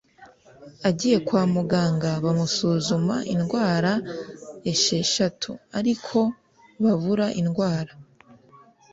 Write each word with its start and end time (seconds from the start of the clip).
agiye 0.89 1.17
kwa 1.27 1.43
muganga 1.53 2.09
bamusuzuma 2.25 3.15
indwara 3.33 3.91
esheshatu 4.71 5.51
ariko 5.79 6.19
babura 6.83 7.27
indwara 7.41 7.93